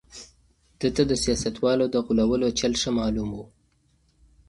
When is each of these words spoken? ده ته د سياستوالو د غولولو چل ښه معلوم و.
ده 0.79 0.87
ته 0.95 1.03
د 1.07 1.11
سياستوالو 1.23 1.85
د 1.89 1.95
غولولو 2.05 2.47
چل 2.59 2.73
ښه 2.81 2.89
معلوم 2.99 3.29
و. 3.33 3.39